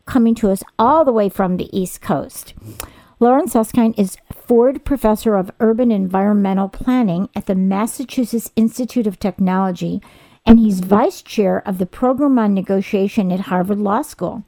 [0.06, 2.54] coming to us all the way from the East Coast.
[3.20, 4.18] Lawrence Susskind is
[4.52, 10.02] Ford Professor of Urban Environmental Planning at the Massachusetts Institute of Technology,
[10.46, 14.44] and he's Vice Chair of the Program on Negotiation at Harvard Law School.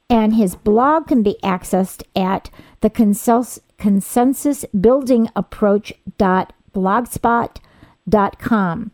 [0.09, 2.50] And his blog can be accessed at
[2.83, 2.91] the
[6.74, 8.90] approach.blogspot.com.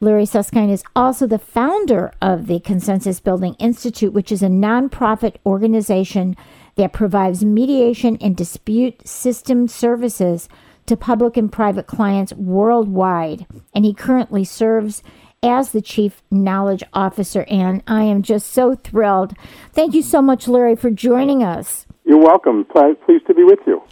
[0.00, 5.36] Larry Susskind is also the founder of the Consensus Building Institute, which is a nonprofit
[5.46, 6.36] organization
[6.76, 10.48] that provides mediation and dispute system services
[10.86, 13.46] to public and private clients worldwide.
[13.74, 15.02] And he currently serves
[15.42, 17.46] as the Chief Knowledge Officer.
[17.48, 19.32] And I am just so thrilled.
[19.72, 21.86] Thank you so much, Larry, for joining us.
[22.04, 22.64] You're welcome.
[22.64, 23.82] Pleased to be with you.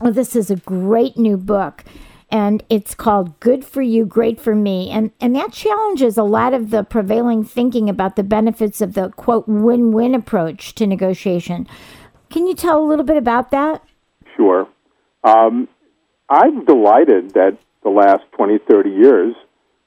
[0.00, 1.84] Well, this is a great new book
[2.30, 4.90] and it's called Good for You, Great for Me.
[4.90, 9.10] And, and that challenges a lot of the prevailing thinking about the benefits of the
[9.10, 11.66] quote win win approach to negotiation.
[12.30, 13.82] Can you tell a little bit about that?
[14.36, 14.68] Sure.
[15.24, 15.68] Um,
[16.28, 19.34] I'm delighted that the last 20, 30 years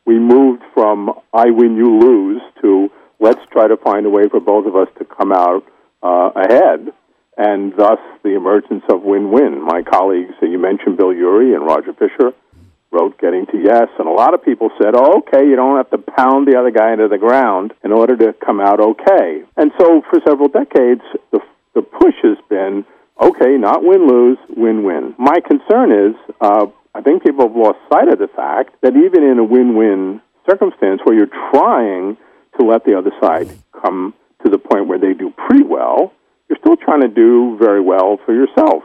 [0.06, 2.90] we moved from I win, you lose to
[3.20, 5.64] let's try to find a way for both of us to come out
[6.04, 6.92] uh, ahead
[7.38, 9.62] and thus the emergence of win-win.
[9.66, 12.34] My colleagues, you mentioned Bill Ury and Roger Fisher,
[12.92, 15.90] wrote Getting to Yes, and a lot of people said, oh, okay, you don't have
[15.90, 19.42] to pound the other guy into the ground in order to come out okay.
[19.58, 21.02] And so for several decades,
[21.32, 21.40] the,
[21.74, 22.86] the push has been,
[23.20, 25.16] okay, not win-lose, win-win.
[25.18, 29.24] My concern is, uh, I think people have lost sight of the fact that even
[29.24, 32.18] in a win-win circumstance where you're trying
[32.60, 33.50] to let the other side
[33.82, 34.14] come
[34.46, 36.14] to the point where they do pretty well,
[36.64, 38.84] still trying to do very well for yourself.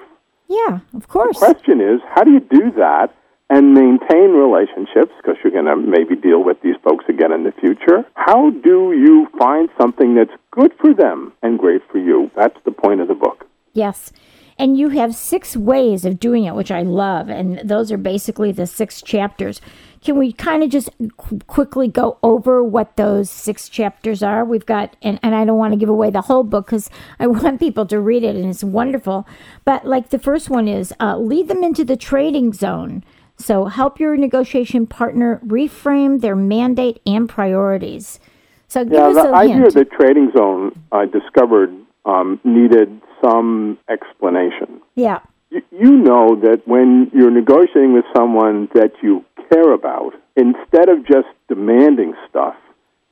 [0.48, 1.38] Yeah, of course.
[1.38, 3.14] The question is, how do you do that
[3.50, 7.52] and maintain relationships because you're going to maybe deal with these folks again in the
[7.52, 8.04] future?
[8.14, 12.30] How do you find something that's good for them and great for you?
[12.36, 13.46] That's the point of the book.
[13.72, 14.12] Yes.
[14.58, 17.28] And you have six ways of doing it, which I love.
[17.28, 19.60] And those are basically the six chapters.
[20.02, 24.44] Can we kind of just qu- quickly go over what those six chapters are?
[24.44, 27.26] We've got, and, and I don't want to give away the whole book because I
[27.38, 29.26] want people to read it and it's wonderful.
[29.64, 33.04] But like the first one is uh, lead them into the trading zone.
[33.36, 38.18] So help your negotiation partner reframe their mandate and priorities.
[38.66, 41.74] So give Yeah, us the idea of the trading zone I discovered
[42.04, 44.80] um, needed some explanation.
[44.94, 45.20] yeah,
[45.50, 51.06] You, you know that when you're negotiating with someone that you care about, instead of
[51.06, 52.54] just demanding stuff,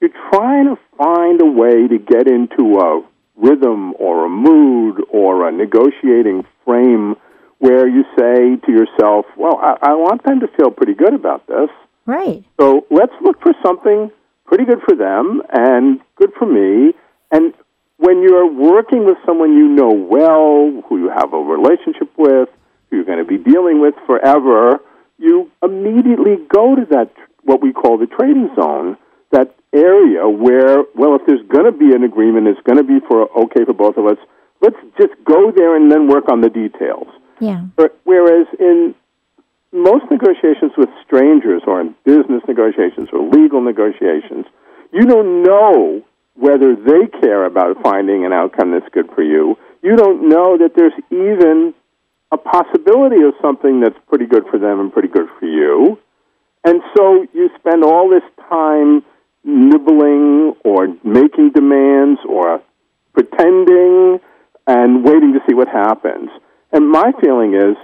[0.00, 3.02] you're trying to find a way to get into a
[3.36, 7.16] rhythm or a mood or a negotiating frame
[7.58, 11.46] where you say to yourself, well, I, I want them to feel pretty good about
[11.46, 11.70] this.
[12.04, 12.44] right.
[12.60, 14.10] So let's look for something
[14.44, 16.92] pretty good for them and good for me.
[17.30, 17.54] And
[17.96, 22.48] when you're working with someone you know well, who you have a relationship with,
[22.90, 24.80] who you're going to be dealing with forever,
[25.18, 27.10] you immediately go to that,
[27.42, 28.96] what we call the trading zone,
[29.30, 33.00] that area where, well, if there's going to be an agreement, it's going to be
[33.06, 34.18] for okay for both of us.
[34.60, 37.08] Let's just go there and then work on the details.
[37.40, 37.66] Yeah,
[38.04, 38.94] whereas in
[39.72, 44.46] most negotiations with strangers or in business negotiations or legal negotiations,
[44.90, 46.02] you don't know
[46.34, 49.56] whether they care about finding an outcome that's good for you.
[49.82, 51.74] You don't know that there's even
[52.32, 55.98] a possibility of something that's pretty good for them and pretty good for you.
[56.64, 59.04] And so you spend all this time
[59.44, 62.60] nibbling or making demands or
[63.14, 64.18] pretending
[64.66, 66.30] and waiting to see what happens.
[66.72, 67.76] And my feeling is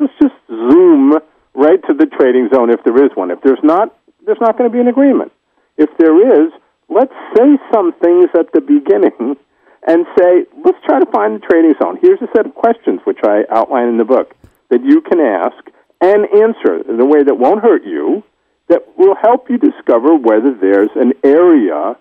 [0.00, 1.12] let's just zoom
[1.54, 3.30] right to the trading zone if there is one.
[3.30, 3.94] If there's not,
[4.24, 5.32] there's not going to be an agreement.
[5.76, 6.52] If there is,
[6.88, 9.36] let's say some things at the beginning
[9.86, 11.98] and say, let's try to find the trading zone.
[12.02, 14.34] Here's a set of questions which I outline in the book
[14.70, 15.56] that you can ask
[16.00, 18.22] and answer in a way that won't hurt you,
[18.68, 21.96] that will help you discover whether there's an area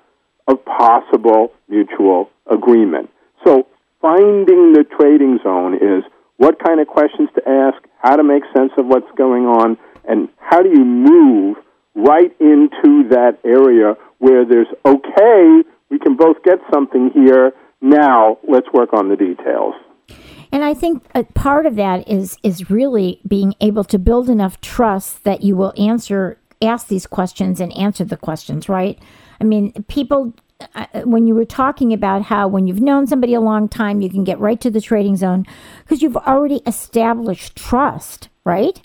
[0.48, 3.10] of possible mutual agreement.
[3.46, 3.68] So
[4.02, 6.04] finding the trading zone is
[6.38, 9.78] what kind of questions to ask, how to make sense of what's going on,
[10.08, 11.58] and how do you move
[11.96, 17.52] right into that area where there's okay, we can both get something here.
[17.82, 19.74] Now let's work on the details.
[20.52, 24.60] and I think a part of that is is really being able to build enough
[24.62, 28.68] trust that you will answer ask these questions and answer the questions.
[28.68, 29.00] Right?
[29.40, 30.34] I mean, people.
[30.76, 34.10] uh, When you were talking about how when you've known somebody a long time, you
[34.10, 35.46] can get right to the trading zone
[35.84, 38.82] because you've already established trust, right?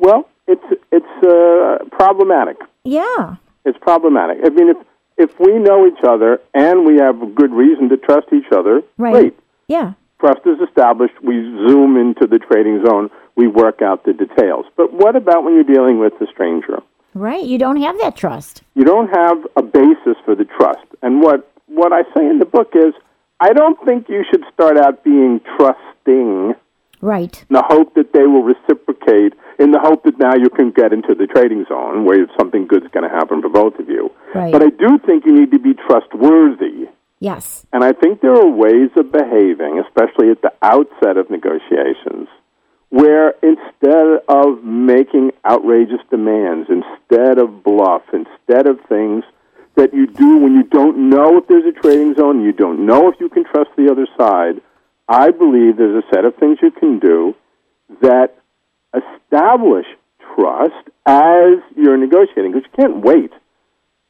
[0.00, 2.56] Well, it's it's uh, problematic.
[2.82, 4.38] Yeah, It's problematic.
[4.44, 4.78] I mean, if
[5.20, 8.82] if we know each other and we have a good reason to trust each other,
[8.98, 9.12] right.
[9.12, 9.38] great.
[9.68, 11.14] Yeah, Trust is established.
[11.22, 13.10] We zoom into the trading zone.
[13.36, 14.66] We work out the details.
[14.76, 16.80] But what about when you're dealing with a stranger?
[17.14, 17.42] right.
[17.42, 18.62] You don't have that trust.
[18.74, 20.86] You don't have a basis for the trust.
[21.02, 22.92] And what what I say in the book is,
[23.40, 26.54] I don't think you should start out being trusting
[27.00, 27.44] Right.
[27.48, 30.92] in the hope that they will reciprocate, in the hope that now you can get
[30.92, 34.10] into the trading zone where something good's going to happen for both of you.
[34.34, 34.52] Right.
[34.52, 36.88] But I do think you need to be trustworthy.
[37.20, 37.66] Yes.
[37.72, 42.28] And I think there are ways of behaving, especially at the outset of negotiations,
[42.88, 49.24] where instead of making outrageous demands, instead of bluff, instead of things
[49.76, 53.08] that you do when you don't know if there's a trading zone, you don't know
[53.08, 54.60] if you can trust the other side,
[55.10, 57.34] I believe there's a set of things you can do
[58.00, 58.28] that
[58.94, 59.86] establish
[60.34, 63.32] trust as you're negotiating, because you can't wait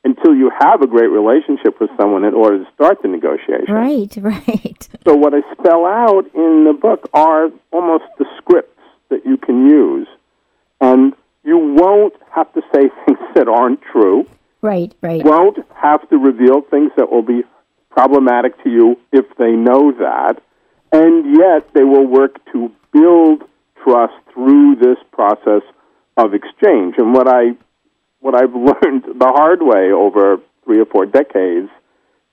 [0.05, 3.75] until you have a great relationship with someone in order to start the negotiation.
[3.75, 4.15] Right.
[4.21, 4.89] Right.
[5.07, 9.71] So what I spell out in the book are almost the scripts that you can
[9.71, 10.07] use.
[10.83, 11.15] And
[11.45, 14.27] you won't have to say things that aren't true.
[14.61, 14.95] Right.
[15.01, 15.25] Right.
[15.25, 17.43] Won't have to reveal things that will be
[17.91, 20.43] problematic to you if they know that.
[20.93, 23.43] And yet they will work to build
[23.83, 25.63] trust through this process
[26.17, 26.95] of exchange.
[26.99, 27.57] And what I
[28.21, 31.71] what I've learned the hard way over three or four decades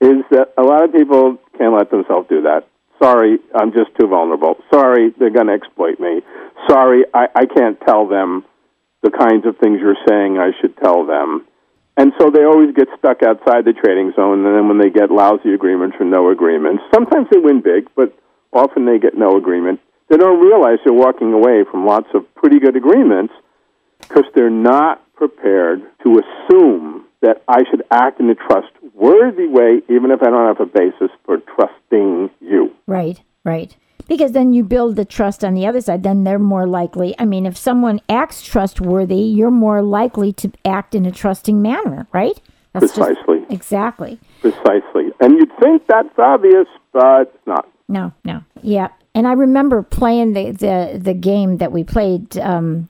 [0.02, 2.68] is that a lot of people can't let themselves do that.
[3.02, 4.58] Sorry, I'm just too vulnerable.
[4.74, 6.22] Sorry, they're going to exploit me.
[6.68, 8.44] Sorry, I, I can't tell them
[9.04, 11.46] the kinds of things you're saying I should tell them.
[11.96, 15.10] And so they always get stuck outside the trading zone, and then when they get
[15.10, 18.14] lousy agreements or no agreements, sometimes they win big, but
[18.54, 19.80] often they get no agreement.
[20.10, 23.34] They don't realize they're walking away from lots of pretty good agreements
[24.00, 30.12] because they're not prepared to assume that I should act in a trustworthy way, even
[30.12, 32.74] if I don't have a basis for trusting you.
[32.86, 33.22] Right.
[33.44, 33.76] Right.
[34.08, 37.16] Because then you build the trust on the other side, then they're more likely.
[37.20, 42.08] I mean, if someone acts trustworthy, you're more likely to act in a trusting manner,
[42.14, 42.40] right?
[42.74, 43.40] That's Precisely.
[43.40, 44.20] Just, exactly.
[44.42, 45.12] Precisely.
[45.20, 47.68] And you'd think that's obvious, but it's not.
[47.88, 48.44] No, no.
[48.62, 48.90] Yeah.
[49.16, 52.90] And I remember playing the, the, the game that we played, um,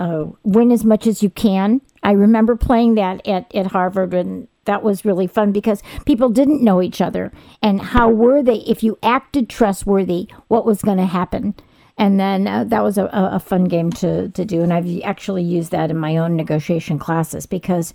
[0.00, 1.80] uh, Win as Much as You Can.
[2.02, 6.62] I remember playing that at, at Harvard and that was really fun because people didn't
[6.62, 7.32] know each other
[7.62, 11.54] and how were they if you acted trustworthy what was going to happen
[11.98, 15.42] and then uh, that was a, a fun game to, to do and i've actually
[15.42, 17.92] used that in my own negotiation classes because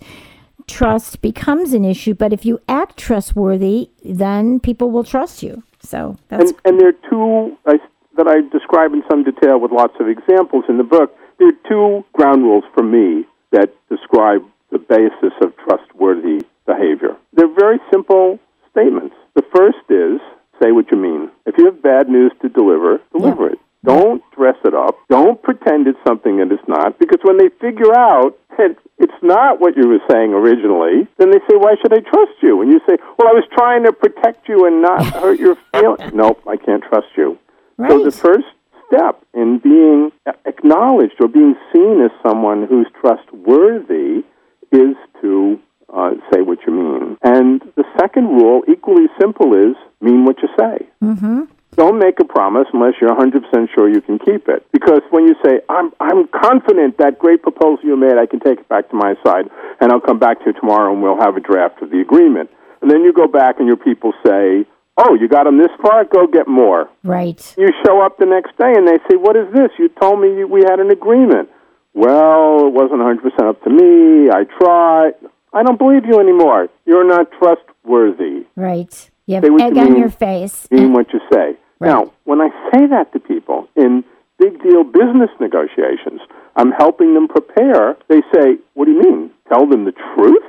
[0.66, 6.16] trust becomes an issue but if you act trustworthy then people will trust you so
[6.28, 7.78] that's and, and there are two I,
[8.16, 11.68] that i describe in some detail with lots of examples in the book there are
[11.68, 17.16] two ground rules for me that describe the basis of trustworthy behavior.
[17.32, 18.38] They're very simple
[18.70, 19.14] statements.
[19.34, 20.20] The first is
[20.60, 21.30] say what you mean.
[21.46, 23.52] If you have bad news to deliver, deliver yeah.
[23.52, 23.58] it.
[23.84, 24.96] Don't dress it up.
[25.08, 29.60] Don't pretend it's something that it's not, because when they figure out that it's not
[29.60, 32.60] what you were saying originally, then they say, Why should I trust you?
[32.60, 36.12] And you say, Well, I was trying to protect you and not hurt your feelings.
[36.12, 37.38] nope, I can't trust you.
[37.76, 37.90] Right.
[37.90, 38.46] So the first
[38.88, 40.10] step in being
[40.44, 44.24] acknowledged or being seen as someone who's trustworthy
[44.72, 45.60] is to
[45.94, 47.16] uh, say what you mean.
[47.22, 50.86] And the second rule, equally simple, is mean what you say.
[51.02, 51.42] Mm-hmm.
[51.78, 53.38] Don't make a promise unless you're 100%
[53.72, 54.66] sure you can keep it.
[54.72, 58.58] Because when you say, I'm, I'm confident that great proposal you made, I can take
[58.58, 59.46] it back to my side,
[59.80, 62.50] and I'll come back to you tomorrow and we'll have a draft of the agreement.
[62.82, 64.66] And then you go back and your people say,
[65.00, 66.04] Oh, you got them this far?
[66.04, 66.90] Go get more.
[67.04, 67.38] Right.
[67.56, 69.70] You show up the next day and they say, What is this?
[69.78, 71.48] You told me we had an agreement.
[71.94, 74.28] Well, it wasn't 100% up to me.
[74.30, 75.12] I tried.
[75.52, 76.68] I don't believe you anymore.
[76.86, 78.46] You're not trustworthy.
[78.56, 79.10] Right.
[79.26, 80.68] You have egg you on your face.
[80.72, 81.56] Mean what you say.
[81.80, 81.88] Right.
[81.88, 84.04] Now, when I say that to people in
[84.38, 86.20] big deal business negotiations,
[86.56, 87.96] I'm helping them prepare.
[88.08, 89.30] They say, What do you mean?
[89.48, 90.42] Tell them the truth?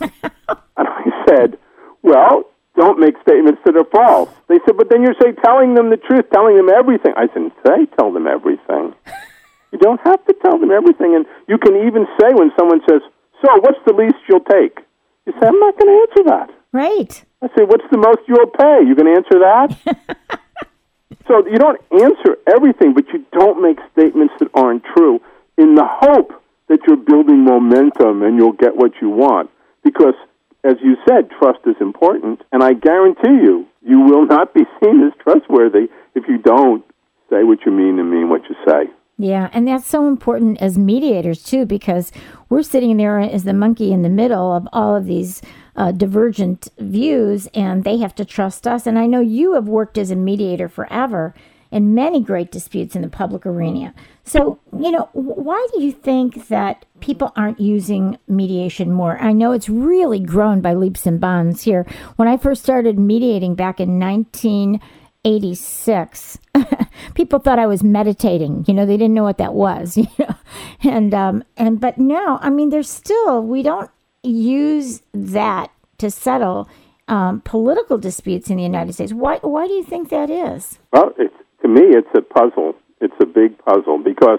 [0.76, 1.58] and I said,
[2.02, 2.44] Well,
[2.76, 4.30] don't make statements that are false.
[4.48, 7.12] They said, But then you say telling them the truth, telling them everything.
[7.16, 8.94] I said, Say, tell them everything.
[9.72, 11.14] you don't have to tell them everything.
[11.14, 13.00] And you can even say when someone says,
[13.44, 14.78] so, what's the least you'll take?
[15.26, 16.50] You say, I'm not going to answer that.
[16.72, 17.24] Right.
[17.42, 18.80] I say, what's the most you'll pay?
[18.86, 20.40] You can answer that?
[21.26, 25.20] so you don't answer everything, but you don't make statements that aren't true
[25.56, 26.32] in the hope
[26.68, 29.50] that you're building momentum and you'll get what you want.
[29.82, 30.14] Because,
[30.64, 35.02] as you said, trust is important, and I guarantee you, you will not be seen
[35.04, 36.84] as trustworthy if you don't
[37.30, 38.90] say what you mean and mean what you say.
[39.16, 42.10] Yeah, and that's so important as mediators too, because
[42.48, 45.40] we're sitting there as the monkey in the middle of all of these
[45.76, 48.86] uh, divergent views, and they have to trust us.
[48.86, 51.32] And I know you have worked as a mediator forever
[51.70, 53.94] in many great disputes in the public arena.
[54.24, 59.18] So, you know, why do you think that people aren't using mediation more?
[59.20, 61.84] I know it's really grown by leaps and bounds here.
[62.16, 63.98] When I first started mediating back in
[65.24, 66.38] 1986,
[67.14, 68.64] people thought I was meditating.
[68.68, 69.98] You know, they didn't know what that was.
[70.06, 70.34] You know,
[70.82, 73.90] and um, and but now, I mean, there's still we don't
[74.22, 76.68] use that to settle
[77.08, 79.12] um, political disputes in the United States.
[79.12, 80.78] Why why do you think that is?
[80.92, 82.74] Well, it's, to me, it's a puzzle.
[83.00, 84.38] It's a big puzzle because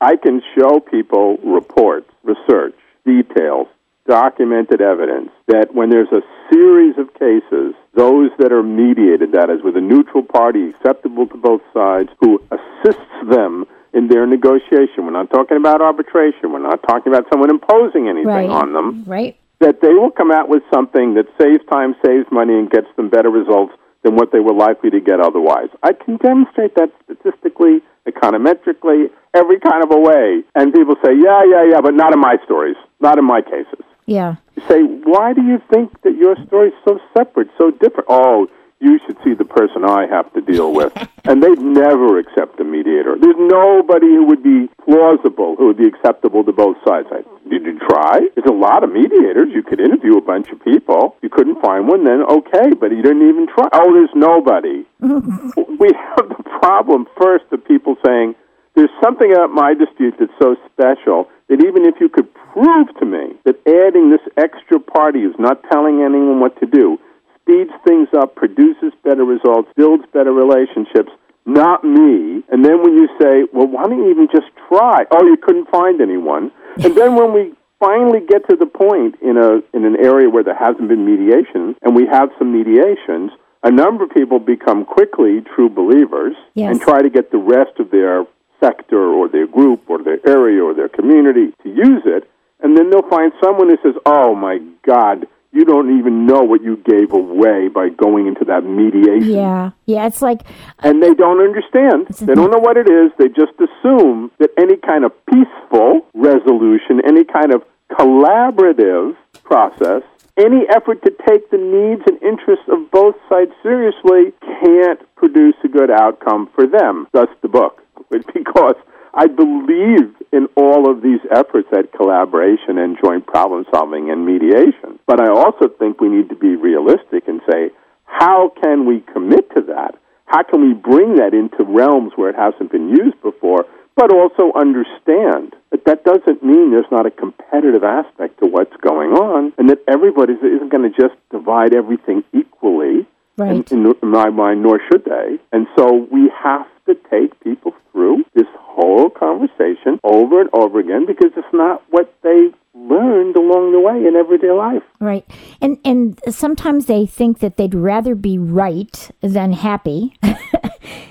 [0.00, 2.74] I can show people reports, research,
[3.04, 3.66] details,
[4.08, 9.62] documented evidence that when there's a series of cases, those that are mediated, that is,
[9.62, 15.08] with a neutral party acceptable to both sides, who assists them in their negotiation.
[15.08, 16.52] We're not talking about arbitration.
[16.52, 18.50] We're not talking about someone imposing anything right.
[18.50, 19.04] on them.
[19.06, 19.38] Right.
[19.60, 23.08] That they will come out with something that saves time, saves money, and gets them
[23.08, 23.72] better results
[24.04, 25.72] than what they were likely to get otherwise.
[25.82, 30.44] I can demonstrate that statistically, econometrically, every kind of a way.
[30.54, 33.82] And people say, yeah, yeah, yeah, but not in my stories, not in my cases.
[34.06, 34.36] Yeah.
[34.68, 38.06] Say, why do you think that your story's so separate, so different?
[38.08, 38.48] Oh,
[38.78, 40.92] you should see the person I have to deal with.
[41.24, 43.16] and they'd never accept a mediator.
[43.20, 47.08] There's nobody who would be plausible, who would be acceptable to both sides.
[47.10, 48.20] I, did you try?
[48.34, 49.48] There's a lot of mediators.
[49.52, 51.16] You could interview a bunch of people.
[51.22, 53.68] You couldn't find one, then okay, but you didn't even try.
[53.72, 54.84] Oh, there's nobody.
[55.00, 58.34] we have the problem first of people saying,
[58.76, 63.06] there's something about my dispute that's so special that even if you could prove to
[63.06, 66.98] me that adding this extra party who's not telling anyone what to do
[67.40, 71.12] speeds things up, produces better results, builds better relationships,
[71.46, 72.42] not me.
[72.50, 75.04] And then when you say, well, why don't you even just try?
[75.12, 76.50] Oh, you couldn't find anyone.
[76.82, 80.42] And then when we finally get to the point in a in an area where
[80.42, 83.30] there hasn't been mediation and we have some mediations,
[83.62, 86.72] a number of people become quickly true believers Yes.
[86.72, 88.26] and try to get the rest of their
[88.60, 92.28] sector or their group or their area or their community to use it,
[92.60, 96.62] and then they'll find someone who says, "Oh my God." You don't even know what
[96.62, 100.06] you gave away by going into that mediation Yeah, yeah.
[100.06, 102.08] It's like uh, and they don't understand.
[102.08, 103.10] They don't know what it is.
[103.16, 110.02] They just assume that any kind of peaceful resolution, any kind of collaborative process,
[110.36, 114.32] any effort to take the needs and interests of both sides seriously
[114.62, 117.06] can't produce a good outcome for them.
[117.12, 117.82] Thus the book.
[118.34, 118.76] Because
[119.14, 124.98] I believe in all of these efforts at collaboration and joint problem solving and mediation.
[125.06, 127.70] But I also think we need to be realistic and say,
[128.04, 129.94] how can we commit to that?
[130.26, 133.64] How can we bring that into realms where it hasn't been used before,
[133.96, 139.12] but also understand that that doesn't mean there's not a competitive aspect to what's going
[139.12, 143.06] on and that everybody isn't going to just divide everything equally
[143.38, 143.72] right.
[143.72, 145.38] in, in my mind, nor should they.
[145.52, 151.06] And so we have to take people through this whole conversation over and over again
[151.06, 154.82] because it's not what they learned along the way in everyday life.
[155.00, 155.24] Right.
[155.60, 160.16] And and sometimes they think that they'd rather be right than happy.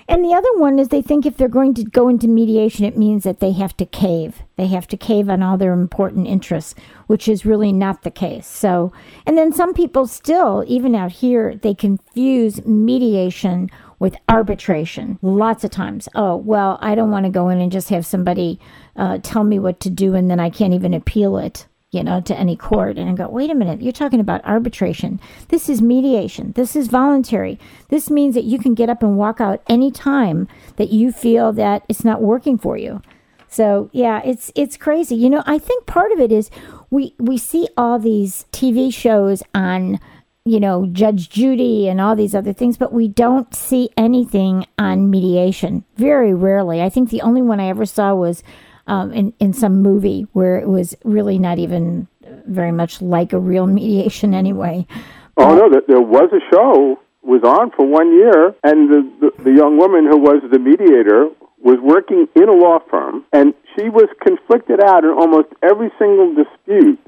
[0.08, 2.98] and the other one is they think if they're going to go into mediation it
[2.98, 4.44] means that they have to cave.
[4.58, 6.75] They have to cave on all their important interests,
[7.08, 8.48] which is really not the case.
[8.48, 8.94] So,
[9.25, 15.72] and then some people still even out here they confuse mediation with arbitration lots of
[15.72, 16.08] times.
[16.16, 18.60] Oh, well, I don't want to go in and just have somebody
[18.96, 22.22] uh, tell me what to do and then I can't even appeal it, you know,
[22.22, 22.98] to any court.
[22.98, 25.20] And I go, wait a minute, you're talking about arbitration.
[25.50, 26.52] This is mediation.
[26.54, 27.60] This is voluntary.
[27.90, 30.48] This means that you can get up and walk out any time
[30.78, 33.02] that you feel that it's not working for you.
[33.48, 35.16] So yeah, it's it's crazy.
[35.16, 36.50] You know, I think part of it is
[36.90, 39.98] we we see all these TV shows on
[40.46, 45.10] you know, Judge Judy and all these other things, but we don't see anything on
[45.10, 45.84] mediation.
[45.98, 46.84] Very rarely.
[46.84, 48.44] I think the only one I ever saw was
[48.86, 52.08] um, in, in some movie where it was really not even
[52.46, 54.86] very much like a real mediation anyway.
[55.36, 59.51] Oh no, there, was a show was on for one year, and the, the the
[59.51, 61.27] young woman who was the mediator
[61.60, 66.34] was working in a law firm, and she was conflicted out in almost every single
[66.36, 67.00] dispute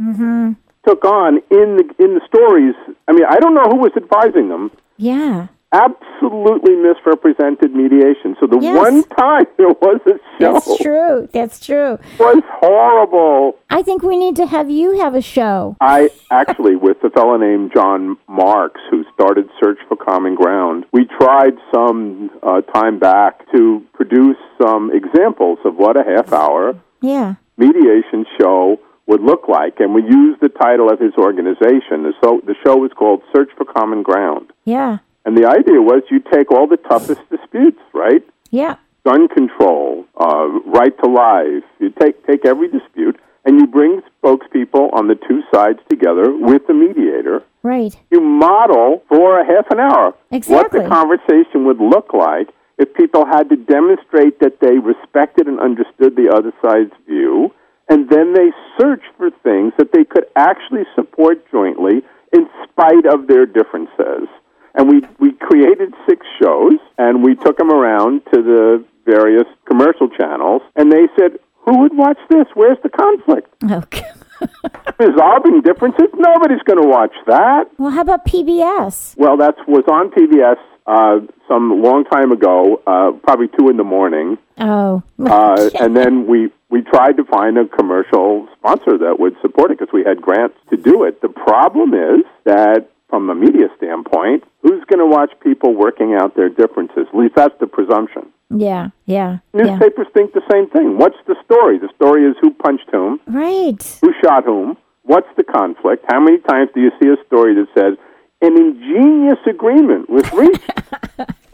[0.87, 2.75] took on in the in the stories.
[3.07, 4.71] I mean, I don't know who was advising them.
[4.97, 5.47] Yeah.
[5.73, 8.37] Absolutely misrepresented mediation.
[8.39, 8.77] So the Yes.
[8.77, 11.29] one time there was a show That's true.
[11.33, 11.99] That's true.
[12.17, 13.57] was horrible.
[13.69, 15.75] I think we need to have you have a show.
[15.81, 21.05] I actually, with a fellow named John Marks, who started Search for Common Ground, we
[21.19, 27.35] tried some uh, time back to produce some examples of what a half hour Yeah.
[27.57, 32.03] mediation show would look like, and we used the title of his organization.
[32.03, 34.51] The, so, the show was called Search for Common Ground.
[34.65, 34.99] Yeah.
[35.25, 38.23] And the idea was you take all the toughest disputes, right?
[38.51, 38.75] Yeah.
[39.03, 41.63] gun control, uh, right to life.
[41.79, 46.67] You take take every dispute and you bring spokespeople on the two sides together with
[46.67, 47.43] the mediator.
[47.63, 47.97] Right.
[48.11, 50.55] You model for a half an hour exactly.
[50.55, 55.59] what the conversation would look like if people had to demonstrate that they respected and
[55.59, 57.51] understood the other side's view,
[57.89, 62.01] and then they search for things that they could actually support jointly
[62.33, 64.27] in spite of their differences.
[64.75, 70.09] And we, we created six shows, and we took them around to the various commercial
[70.09, 72.45] channels, and they said, Who would watch this?
[72.53, 73.53] Where's the conflict?
[73.71, 74.05] Okay.
[74.99, 76.09] Resolving differences?
[76.13, 77.71] Nobody's going to watch that.
[77.79, 79.17] Well, how about PBS?
[79.17, 83.83] Well, that was on PBS uh, some long time ago, uh, probably two in the
[83.83, 85.03] morning, Oh.
[85.25, 89.79] uh, and then we we tried to find a commercial sponsor that would support it
[89.79, 91.21] because we had grants to do it.
[91.21, 96.35] The problem is that from a media standpoint, who's going to watch people working out
[96.35, 97.05] their differences?
[97.07, 98.23] At least that's the presumption.
[98.49, 98.89] yeah.
[99.05, 99.37] Yeah.
[99.53, 99.63] Yeah.
[99.63, 100.97] Newspapers think the same thing.
[100.97, 101.77] What's the story?
[101.79, 103.81] The story is who punched whom, Right.
[104.01, 106.03] who shot whom, what's the conflict?
[106.11, 107.93] How many times do you see a story that says
[108.41, 110.71] an ingenious agreement was reached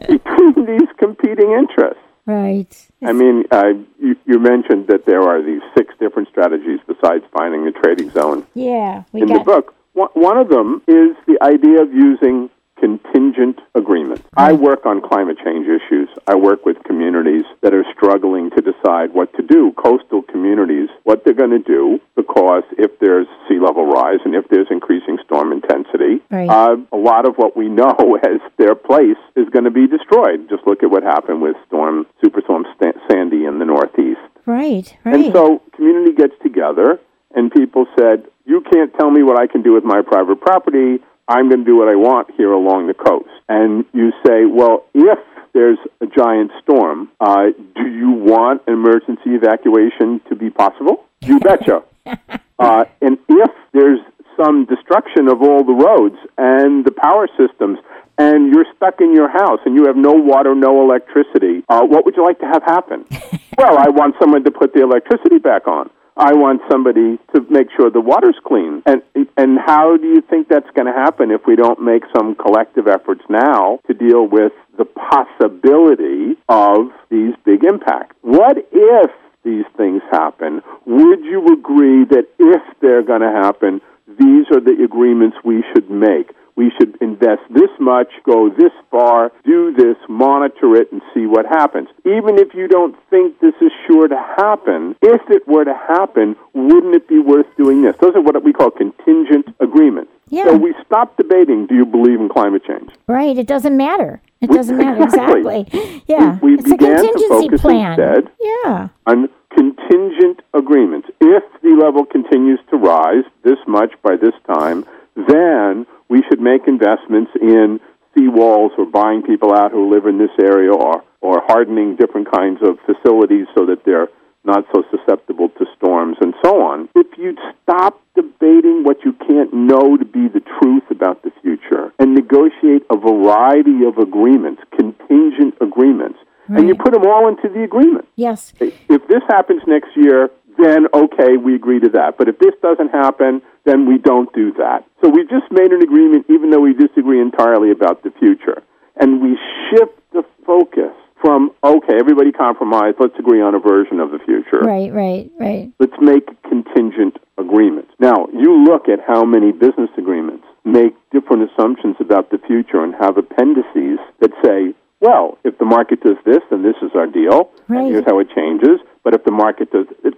[0.00, 2.00] between these competing interests?
[2.26, 2.88] Right.
[3.02, 7.64] I mean, uh, you, you mentioned that there are these six different strategies besides finding
[7.66, 9.04] the trading zone Yeah.
[9.12, 9.74] We in the book.
[9.92, 14.22] One one of them is the idea of using contingent agreements.
[14.36, 16.08] I work on climate change issues.
[16.26, 21.24] I work with communities that are struggling to decide what to do, coastal communities, what
[21.24, 23.28] they're going to do, because if there's
[23.64, 26.48] level rise and if there's increasing storm intensity, Right.
[26.48, 30.48] uh, a lot of what we know as their place is going to be destroyed.
[30.50, 34.20] Just look at what happened with storm, superstorm Sta- Sandy in the Northeast.
[34.46, 34.94] Right.
[35.04, 35.14] Right.
[35.14, 37.00] And so community gets together
[37.34, 41.02] and people said, "You can't tell me what I can do with my private property.
[41.26, 43.30] I'm going to do what I want here along the coast.
[43.48, 45.18] And you say, well, if
[45.54, 51.02] there's a giant storm, uh, do you want an emergency evacuation to be possible?
[51.22, 51.82] You betcha.
[52.58, 54.00] uh, and if there's
[54.36, 57.78] some destruction of all the roads and the power systems,
[58.18, 62.04] and you're stuck in your house and you have no water, no electricity, uh, what
[62.04, 63.04] would you like to have happen?
[63.58, 65.90] well, I want someone to put the electricity back on.
[66.16, 68.82] I want somebody to make sure the water's clean.
[68.86, 69.02] And
[69.36, 72.86] and how do you think that's going to happen if we don't make some collective
[72.86, 78.14] efforts now to deal with the possibility of these big impacts?
[78.22, 79.10] What if
[79.44, 80.62] these things happen?
[80.86, 85.90] Would you agree that if they're going to happen, these are the agreements we should
[85.90, 86.30] make?
[86.56, 91.46] we should invest this much, go this far, do this, monitor it, and see what
[91.46, 91.88] happens.
[92.04, 96.36] Even if you don't think this is sure to happen, if it were to happen,
[96.52, 97.96] wouldn't it be worth doing this?
[98.00, 100.10] Those are what we call contingent agreements.
[100.28, 100.44] Yeah.
[100.44, 102.90] So we stop debating do you believe in climate change?
[103.06, 103.36] Right.
[103.36, 104.20] It doesn't matter.
[104.44, 105.60] It doesn't matter exactly.
[105.60, 106.02] exactly.
[106.06, 106.38] Yeah.
[106.42, 107.90] We- we it's a contingency focus plan.
[107.98, 108.88] instead Yeah.
[109.06, 111.08] on contingent agreements.
[111.20, 114.84] If the level continues to rise this much by this time,
[115.16, 117.80] then we should make investments in
[118.16, 122.58] seawalls or buying people out who live in this area or, or hardening different kinds
[122.62, 124.08] of facilities so that they're
[124.44, 126.88] not so susceptible to storms and so on.
[126.94, 131.92] If you'd stop debating what you can't know to be the truth about the future
[131.98, 137.62] and negotiate a variety of agreements, contingent agreements, and you put them all into the
[137.64, 138.52] agreement Yes.
[138.60, 142.16] if this happens next year, then okay, we agree to that.
[142.18, 144.84] But if this doesn't happen, then we don't do that.
[145.02, 148.62] So we just made an agreement even though we disagree entirely about the future.
[149.00, 149.38] And we
[149.70, 154.60] shift the focus from, okay, everybody compromise, let's agree on a version of the future.
[154.60, 154.92] Right.
[154.92, 155.30] Right.
[155.40, 155.72] Right.
[155.80, 157.16] Let's make contingent
[157.58, 157.90] agreements.
[157.98, 162.94] Now, you look at how many business agreements make different assumptions about the future and
[162.98, 167.50] have appendices that say, well, if the market does this, then this is our deal,
[167.68, 167.80] Right.
[167.80, 168.80] and here's how it changes.
[169.04, 170.14] But if the market does, there's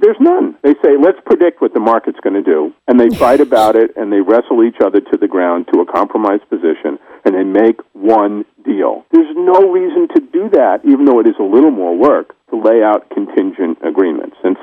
[0.00, 0.54] there's none.
[0.62, 3.96] They say, let's predict what the market's going to do, and they fight about it,
[3.96, 7.80] and they wrestle each other to the ground to a compromise position, and they make
[7.94, 9.04] one deal.
[9.10, 12.56] There's no reason to do that, even though it is a little more work to
[12.62, 13.77] lay out contingent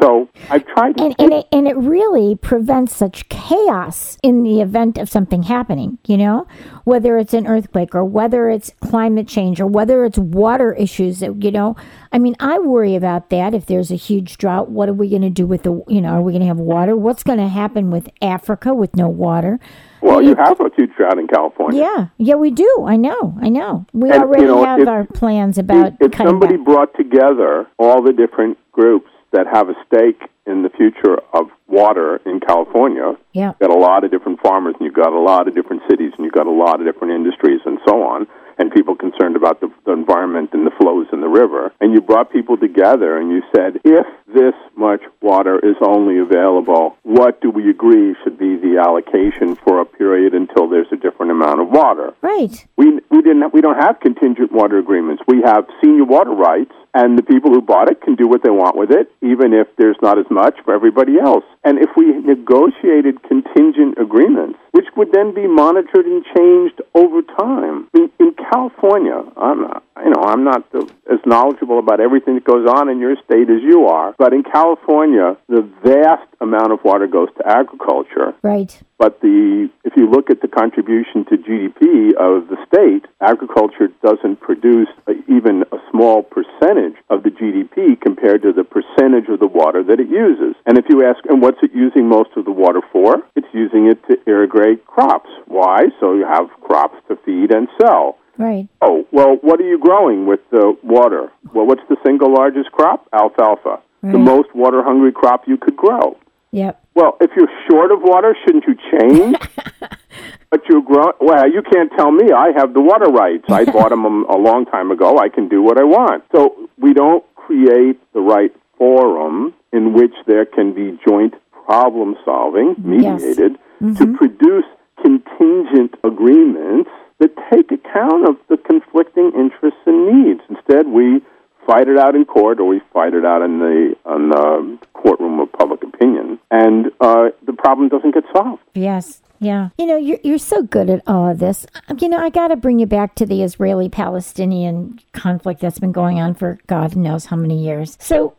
[0.05, 4.61] so I've tried to And, and, it, and it really prevents such chaos in the
[4.61, 6.47] event of something happening, you know,
[6.83, 11.43] whether it's an earthquake or whether it's climate change or whether it's water issues, that,
[11.43, 11.75] you know.
[12.11, 13.53] I mean, I worry about that.
[13.53, 16.09] If there's a huge drought, what are we going to do with the, you know,
[16.09, 16.95] are we going to have water?
[16.95, 19.59] What's going to happen with Africa with no water?
[20.01, 21.81] Well, You- you have a huge drought in California.
[21.81, 22.83] Yeah, yeah, we do.
[22.85, 23.85] I know, I know.
[23.91, 26.65] We And, already you know, have if- our plans about if somebody back.
[26.65, 32.21] brought together all the different groups that have a stake in the future of water
[32.25, 35.47] in California, Yeah, you've got a lot of different farmers and you've got a lot
[35.47, 38.71] of different cities and you've got a lot of different industries and so on, and
[38.71, 41.73] people concerned about the, the environment and the flows in the river.
[41.81, 46.95] And you brought people together and you said, if this much water is only available,
[47.03, 51.31] what do we agree should be the allocation for a period until there's a different
[51.31, 52.13] amount of water?
[52.21, 52.65] right.
[52.77, 55.23] we we didn't we don't have contingent water agreements.
[55.27, 58.49] We have senior water rights, and the people who bought it can do what they
[58.49, 61.43] want with it, even if there's not as much for everybody else.
[61.65, 67.87] And if we negotiated contingent agreements, which would then be monitored and changed over time,
[67.93, 72.43] in, in California, I'm not, you know I'm not the, as knowledgeable about everything that
[72.43, 76.83] goes on in your state as you are, but in California, the vast amount of
[76.83, 78.35] water goes to agriculture.
[78.41, 78.77] Right.
[78.97, 84.41] But the if you look at the contribution to GDP of the state, agriculture doesn't
[84.41, 89.47] produce a, even a small percentage of the GDP compared to the percentage of the
[89.47, 90.55] water that it uses.
[90.65, 93.17] And if you ask, and what's it using most of the water for?
[93.35, 95.29] It's using it to irrigate crops.
[95.47, 95.85] Why?
[95.99, 98.17] So you have crops to feed and sell.
[98.37, 98.67] Right.
[98.81, 101.31] Oh, well, what are you growing with the water?
[101.53, 103.07] Well, what's the single largest crop?
[103.13, 103.81] Alfalfa.
[104.11, 106.15] The most water hungry crop you could grow.
[106.51, 106.79] Yep.
[106.93, 109.35] Well, if you're short of water, shouldn't you change?
[110.51, 111.13] but you're growing.
[111.19, 112.31] Well, you can't tell me.
[112.31, 113.45] I have the water rights.
[113.49, 115.17] I bought them a long time ago.
[115.17, 116.23] I can do what I want.
[116.31, 121.33] So we don't create the right forum in which there can be joint
[121.65, 124.65] problem solving, mediated, to produce
[125.01, 130.41] contingent agreements that take account of the conflicting interests and needs.
[130.49, 131.21] Instead, we
[131.65, 135.39] fight it out in court or we fight it out in the in the courtroom
[135.39, 138.61] of public opinion, and uh, the problem doesn't get solved.
[138.73, 139.21] Yes.
[139.39, 139.69] Yeah.
[139.77, 141.65] You know, you're, you're so good at all of this.
[141.99, 145.91] You know, I got to bring you back to the Israeli Palestinian conflict that's been
[145.91, 147.97] going on for God knows how many years.
[147.99, 148.35] So,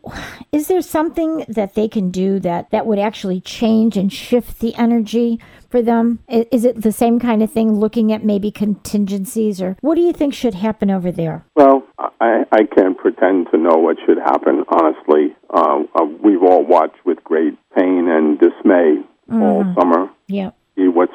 [0.53, 4.75] is there something that they can do that, that would actually change and shift the
[4.75, 6.21] energy for them?
[6.29, 10.13] Is it the same kind of thing, looking at maybe contingencies, or what do you
[10.13, 11.45] think should happen over there?
[11.55, 11.83] Well,
[12.21, 15.37] I, I can't pretend to know what should happen, honestly.
[15.51, 19.43] Uh, uh, we've all watched with great pain and dismay mm-hmm.
[19.43, 20.11] all summer.
[20.29, 20.51] Yeah.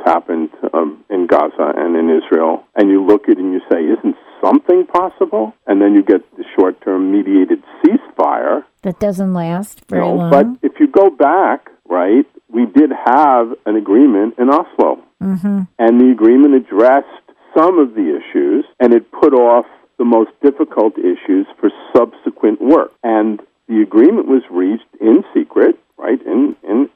[0.05, 3.83] Happened um, in Gaza and in Israel, and you look at it and you say,
[3.83, 10.03] "Isn't something possible?" And then you get the short-term mediated ceasefire that doesn't last very
[10.05, 10.31] long.
[10.31, 15.61] But if you go back, right, we did have an agreement in Oslo, mm-hmm.
[15.77, 17.07] and the agreement addressed
[17.55, 19.65] some of the issues, and it put off
[19.97, 22.91] the most difficult issues for subsequent work.
[23.03, 26.89] And the agreement was reached in secret, right, in, in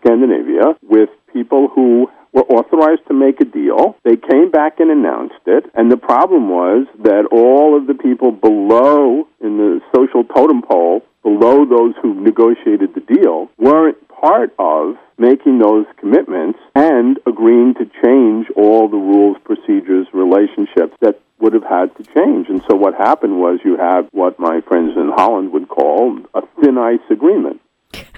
[0.00, 3.96] Scandinavia, with people who were authorized to make a deal.
[4.04, 8.30] They came back and announced it, and the problem was that all of the people
[8.30, 14.96] below in the social totem pole, below those who negotiated the deal, weren't part of
[15.18, 21.64] making those commitments and agreeing to change all the rules, procedures, relationships that would have
[21.64, 22.48] had to change.
[22.48, 26.42] And so what happened was you had what my friends in Holland would call a
[26.60, 27.55] thin ice agreement.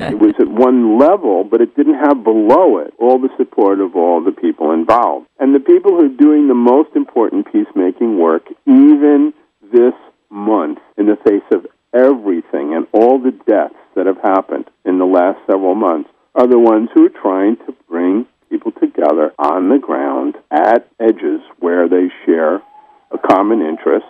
[0.00, 3.96] It was at one level, but it didn't have below it all the support of
[3.96, 5.26] all the people involved.
[5.38, 9.32] And the people who are doing the most important peacemaking work, even
[9.72, 9.94] this
[10.30, 15.06] month, in the face of everything and all the deaths that have happened in the
[15.06, 19.78] last several months, are the ones who are trying to bring people together on the
[19.78, 22.56] ground at edges where they share
[23.10, 24.06] a common interest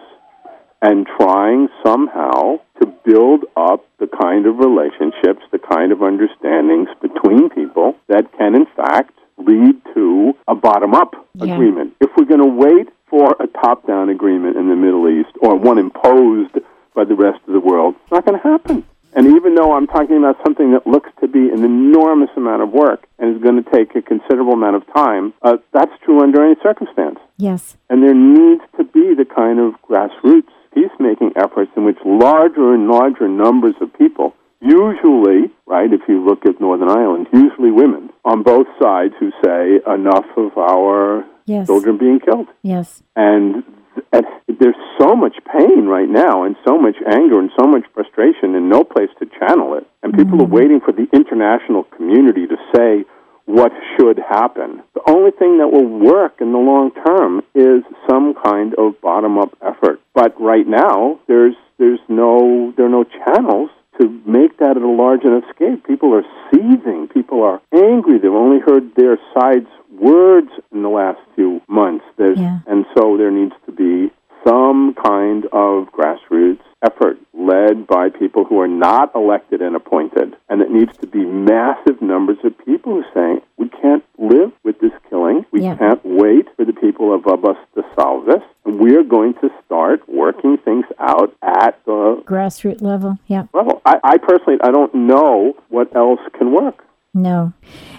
[0.81, 7.51] and trying somehow to build up the kind of relationships, the kind of understandings between
[7.51, 11.55] people that can, in fact, lead to a bottom up yeah.
[11.55, 11.95] agreement.
[12.01, 15.57] If we're going to wait for a top down agreement in the Middle East or
[15.57, 16.55] one imposed
[16.95, 18.85] by the rest of the world, it's not going to happen.
[19.15, 22.71] And even though I'm talking about something that looks to be an enormous amount of
[22.71, 26.45] work and is going to take a considerable amount of time, uh, that's true under
[26.45, 27.19] any circumstance.
[27.39, 27.77] Yes.
[27.89, 32.89] And there needs to be the kind of grassroots peacemaking efforts in which larger and
[32.89, 38.43] larger numbers of people, usually, right, if you look at Northern Ireland, usually women on
[38.43, 41.67] both sides who say enough of our yes.
[41.67, 42.49] children being killed.
[42.63, 43.03] Yes.
[43.17, 43.65] And
[44.13, 44.25] and
[44.61, 48.69] there's so much pain right now and so much anger and so much frustration and
[48.69, 49.87] no place to channel it.
[50.03, 50.53] And people mm-hmm.
[50.53, 53.05] are waiting for the international community to say
[53.49, 54.83] what should happen.
[54.95, 59.39] The only thing that will work in the long term is some kind of bottom
[59.39, 60.01] up effort.
[60.15, 64.89] But right now there's there's no there are no channels to make that at a
[64.89, 65.79] large enough scale.
[65.79, 67.09] People are seething.
[67.09, 68.19] People are angry.
[68.19, 72.05] They've only heard their side's words in the last few months.
[72.19, 72.61] Yeah.
[72.67, 74.13] And so there needs to be
[74.47, 80.37] some kind of grassroots effort led by people who are not elected and appointed.
[80.49, 84.79] And it needs to be massive numbers of people who say, we can't live with
[84.81, 85.45] this killing.
[85.51, 85.77] We yeah.
[85.77, 88.43] can't wait for the people above us to solve this.
[88.65, 93.19] And we are going to start working things out at the grassroots level.
[93.27, 93.45] Yeah.
[93.53, 96.85] Well, I, I personally, I don't know what else can work.
[97.15, 97.53] No.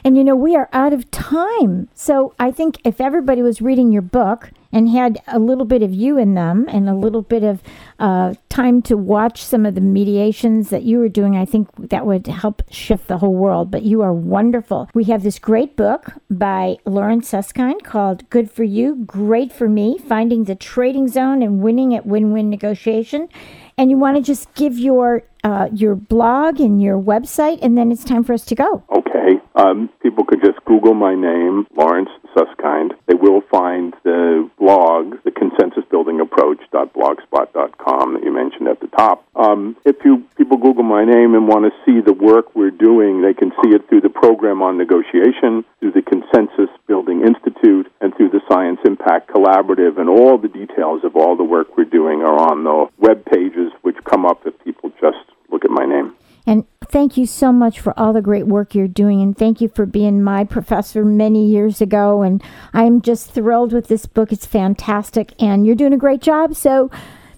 [0.04, 1.90] And you know, we are out of time.
[1.94, 5.94] So I think if everybody was reading your book and had a little bit of
[5.94, 7.62] you in them and a little bit of
[8.00, 12.06] uh, time to watch some of the mediations that you were doing, I think that
[12.06, 13.72] would help shift the whole world.
[13.72, 14.90] But you are wonderful.
[14.94, 19.98] We have this great book by Lawrence Susskind called Good for You, Great for Me
[19.98, 23.30] Finding the Trading Zone and Winning at Win Win Negotiation.
[23.78, 27.94] And you want to just give your uh, your blog and your website, and then
[27.94, 28.84] it's time for us to go.
[28.92, 29.40] Okay.
[29.56, 32.94] Um, people could just Google my name, Lawrence Susskind.
[33.08, 39.26] They will find the blog, the consensus building approach.blogspot.com that you mentioned at the top.
[39.36, 43.22] Um, if you people Google my name and want to see the work we're doing,
[43.22, 48.16] they can see it through the program on negotiation, through the Consensus Building Institute, and
[48.16, 50.00] through the Science Impact Collaborative.
[50.00, 53.72] And all the details of all the work we're doing are on the web pages,
[53.82, 55.18] which come up if people just
[55.50, 56.16] look at my name.
[56.46, 59.22] And thank you so much for all the great work you're doing.
[59.22, 62.24] And thank you for being my professor many years ago.
[62.24, 64.32] And I'm just thrilled with this book.
[64.32, 65.34] It's fantastic.
[65.42, 66.56] And you're doing a great job.
[66.56, 66.90] So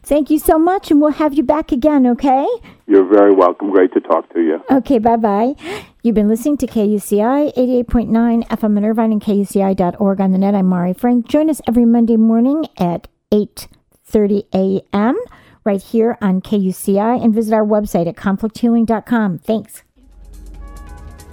[0.03, 0.89] thank you so much.
[0.89, 2.47] And we'll have you back again, okay?
[2.87, 3.71] You're very welcome.
[3.71, 4.61] Great to talk to you.
[4.71, 5.55] Okay, bye bye.
[6.01, 10.55] You've been listening to KUCI 88.9 FM in Irvine and KUCI.org on the net.
[10.55, 11.27] I'm Mari Frank.
[11.27, 15.15] Join us every Monday morning at 8.30 a.m
[15.63, 19.39] right here on KUCI and visit our website at conflicthealing.com.
[19.39, 19.83] Thanks.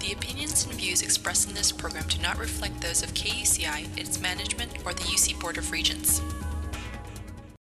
[0.00, 4.20] The opinions and views expressed in this program do not reflect those of KUCI, its
[4.20, 6.22] management, or the UC Board of Regents.